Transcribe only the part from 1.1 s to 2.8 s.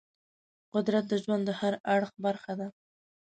ژوند د هر اړخ برخه ده.